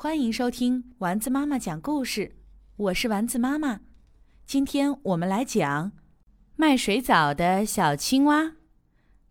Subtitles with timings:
[0.00, 2.36] 欢迎收听丸子妈妈讲故事，
[2.76, 3.80] 我是丸子妈妈。
[4.46, 5.86] 今天我们来讲
[6.54, 8.42] 《卖水藻的小青蛙》，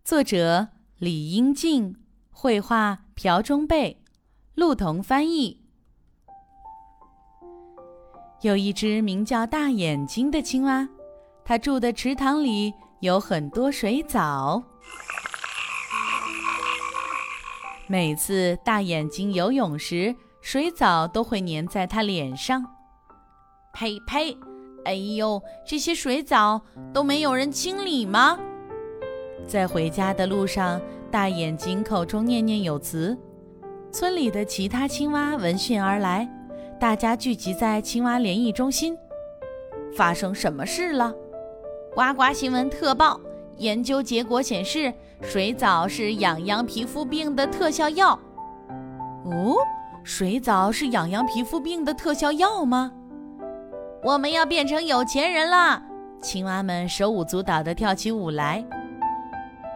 [0.04, 0.68] 作者
[0.98, 1.96] 李英静，
[2.32, 4.04] 绘画朴中贝，
[4.56, 5.62] 陆彤翻译。
[8.42, 10.90] 有一只名叫大眼睛的青蛙，
[11.46, 14.62] 它住的池塘里有很多水藻。
[17.88, 20.14] 每次大眼睛游泳时，
[20.50, 22.64] 水藻都会粘在它脸上。
[23.74, 24.34] 呸呸！
[24.86, 26.62] 哎呦，这些水藻
[26.94, 28.40] 都没有人清理吗？
[29.46, 30.80] 在回家的路上，
[31.12, 33.18] 大眼睛口中念念有词。
[33.92, 36.26] 村里的其他青蛙闻讯而来，
[36.80, 38.98] 大家聚集在青蛙联谊中心。
[39.98, 41.14] 发生什么事了？
[41.94, 43.20] 呱呱新闻特报。
[43.58, 48.18] 研究结果显示，水藻是痒痒皮肤病的特效药。
[49.26, 49.58] 哦，
[50.08, 52.94] 水藻是痒痒皮肤病的特效药吗？
[54.02, 55.84] 我们要变成有钱人了！
[56.22, 58.66] 青蛙们手舞足蹈地跳起舞来。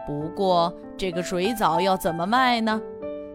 [0.06, 2.80] 不过，这个水藻要怎么卖呢？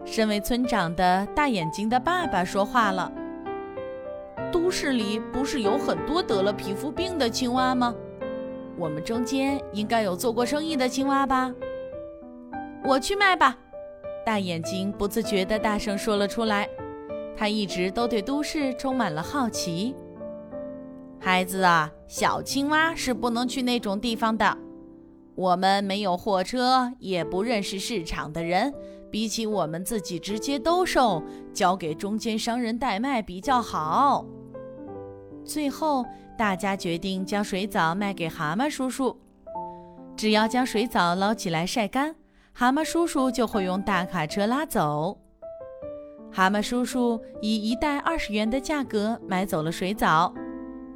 [0.04, 3.12] 身为村长的大眼睛的爸爸说话了
[4.50, 7.94] ：“都市里不是有很多得了皮肤病的青蛙吗？”
[8.76, 11.54] 我们中间应该有做过生意的青蛙吧？
[12.82, 13.56] 我去卖吧！
[14.26, 16.68] 大眼睛不自觉地大声说了出来。
[17.38, 19.94] 他一直都对都市充满了好奇。
[21.20, 24.58] 孩子啊，小青蛙是不能去那种地方的。
[25.36, 28.74] 我们没有货车，也不认识市场的人，
[29.08, 31.22] 比起我们自己直接兜售，
[31.52, 34.26] 交给中间商人代卖比较好。
[35.44, 36.04] 最后。
[36.38, 39.18] 大家决定将水藻卖给蛤蟆叔叔。
[40.16, 42.14] 只要将水藻捞起来晒干，
[42.52, 45.18] 蛤蟆叔叔就会用大卡车拉走。
[46.30, 50.32] 蛤蟆叔叔以一袋二十元的价格买走了水藻，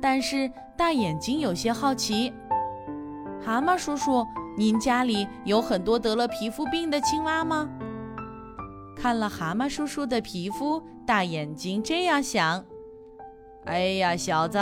[0.00, 2.32] 但是大眼睛有些好奇
[3.44, 4.24] ：“蛤蟆叔叔，
[4.56, 7.68] 您家里有很多得了皮肤病的青蛙吗？”
[8.96, 12.64] 看了蛤蟆叔叔的皮肤，大眼睛这样想
[13.64, 14.58] ：“哎呀，小子！”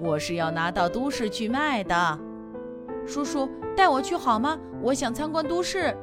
[0.00, 2.18] 我是要拿到都市去卖的，
[3.04, 4.56] 叔叔带我去好吗？
[4.80, 5.96] 我想参观都市。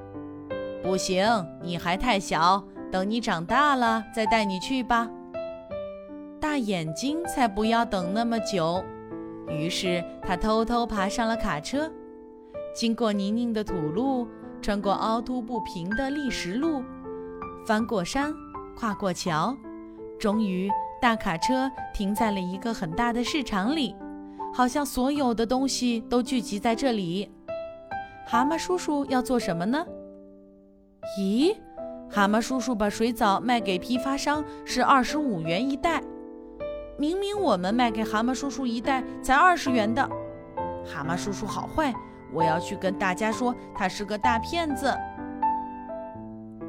[0.83, 1.25] 不行，
[1.61, 5.09] 你还太小，等你长大了再带你去吧。
[6.39, 8.83] 大眼睛才不要等那么久，
[9.49, 11.91] 于是他偷偷爬上了卡车，
[12.75, 14.27] 经过泥泞的土路，
[14.61, 16.83] 穿过凹凸不平的砾石路，
[17.65, 18.33] 翻过山，
[18.77, 19.55] 跨过桥，
[20.19, 20.69] 终于。
[21.01, 23.93] 大卡车停在了一个很大的市场里，
[24.51, 27.29] 好像所有的东西都聚集在这里。
[28.25, 29.85] 蛤蟆叔叔要做什么呢？
[31.19, 31.55] 咦，
[32.09, 36.01] 蛤蟆叔叔把水藻卖给批发商是二十五元一袋，
[36.97, 40.07] 明明我们卖给蛤蟆叔叔一袋才二十元的。
[40.85, 41.93] 蛤蟆叔叔好坏，
[42.31, 44.93] 我要去跟大家说他是个大骗子。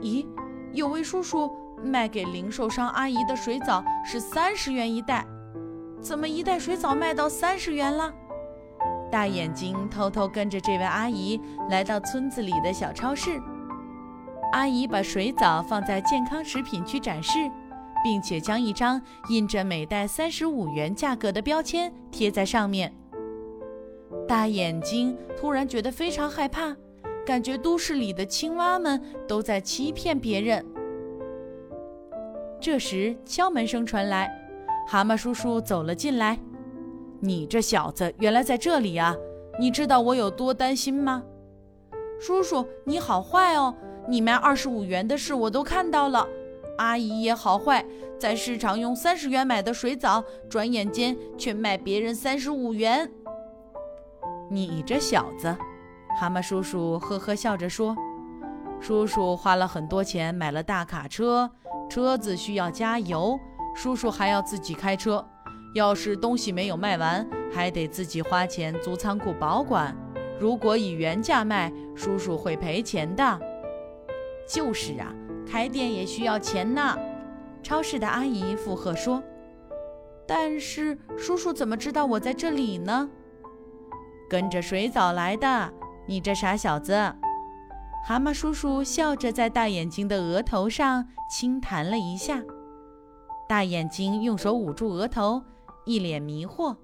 [0.00, 0.26] 咦，
[0.72, 1.50] 有位叔叔。
[1.84, 5.26] 卖给零售商阿姨的水藻是三十元一袋，
[6.00, 8.10] 怎么一袋水藻卖到三十元了？
[9.10, 11.38] 大眼睛偷偷跟着这位阿姨
[11.68, 13.38] 来到村子里的小超市。
[14.56, 17.38] 阿姨把水藻放在健康食品区展示，
[18.02, 22.90] 并且将一张印着每袋三十五元价格的标签贴在上面。
[24.26, 26.74] 大眼睛突然觉得非常害怕，
[27.26, 30.64] 感觉都市里的青蛙们都在欺骗别人。
[32.58, 34.34] 这时，敲门声传来，
[34.88, 36.38] 蛤蟆叔叔走了进来。
[37.20, 39.14] “你这小子原来在这里啊！
[39.60, 41.22] 你知道我有多担心吗
[42.18, 43.74] ？”“叔叔，你好坏哦！
[44.08, 46.26] 你卖二十五元的事我都看到了。
[46.78, 47.84] 阿姨也好坏，
[48.18, 53.10] 在市场用三十元买的水藻，转眼间却卖别人三十五元。
[54.50, 55.56] ”“你这小子！”
[56.20, 57.96] 蛤蟆叔叔呵呵笑着说
[58.80, 61.50] ，“叔叔花了很多钱买了大卡车。”
[61.88, 63.38] 车子需要加油，
[63.74, 65.24] 叔叔还要自己开车。
[65.74, 69.96] 要是东西没有卖完，还得自己花钱租仓库保管。
[70.40, 73.40] 如果以原价卖，叔叔会赔钱的。
[74.46, 75.12] 就是啊，
[75.46, 76.96] 开店也需要钱呢。
[77.62, 79.22] 超市的阿姨附和说
[80.26, 83.10] ：“但是叔叔怎么知道我在这里呢？”
[84.30, 85.72] 跟着水藻来的，
[86.06, 86.92] 你这傻小子。
[88.06, 92.40] 蛤蟆叔叔笑着在大眼睛的额头上轻弹了一下，
[93.48, 95.42] 大眼睛用手捂住额头，
[95.84, 96.76] 一脸迷惑。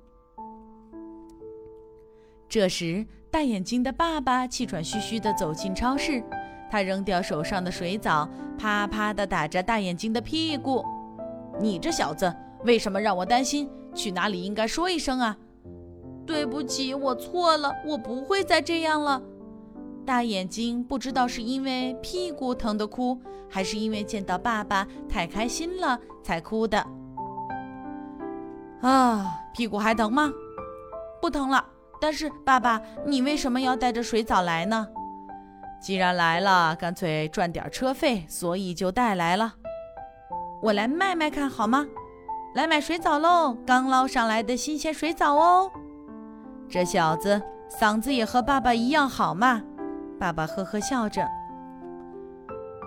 [2.48, 6.22] 这时，大眼睛的爸爸气喘吁吁地走进超市，
[6.72, 8.26] 他扔掉手上的水藻，
[8.56, 10.82] 啪啪地打着大眼睛的屁股。
[11.60, 12.34] 你这小子
[12.64, 13.68] 为什么让我担心？
[13.94, 15.36] 去哪里应该说一声啊！
[16.26, 19.20] 对不起，我错了，我不会再这样了。
[20.06, 23.20] 大眼睛不知道是因为屁股疼的哭，
[23.50, 26.82] 还是因为见到爸爸太开心了才哭的。
[28.80, 30.32] 啊，屁股还疼吗？
[31.20, 31.62] 不疼了。
[32.00, 34.88] 但是爸爸，你为什么要带着水藻来呢？
[35.82, 39.54] 既然来了，干脆赚点车费，所以就带来了。
[40.62, 41.84] 我来卖卖看好吗？
[42.54, 45.68] 来买水藻喽，刚捞上来的新鲜水藻哦。
[46.68, 49.60] 这小子嗓子也和爸爸一样好嘛。
[50.20, 51.26] 爸爸呵呵笑着。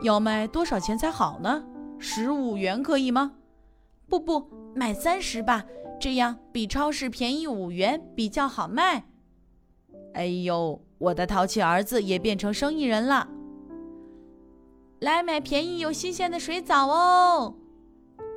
[0.02, 1.66] 要卖多少钱才好呢？
[2.00, 3.34] 十五元可以吗？
[4.08, 5.66] 不不，买三十吧。
[6.00, 9.04] 这样比超市便宜五元，比较好卖。
[10.16, 13.28] 哎呦，我的淘气儿子也变成生意人了！
[15.02, 17.56] 来买便宜又新鲜的水藻哦！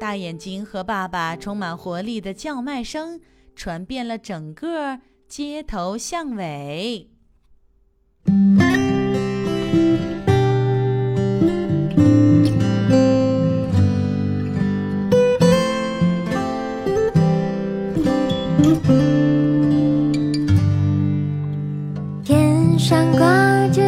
[0.00, 3.20] 大眼睛和爸爸充满活力的叫卖声
[3.54, 4.98] 传遍了整个
[5.28, 7.10] 街头巷尾。